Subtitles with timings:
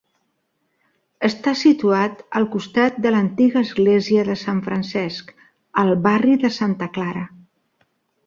[1.27, 5.29] Està situat al costat de l'antiga església de Sant Francesc,
[5.83, 7.25] al barri de Santa Clara.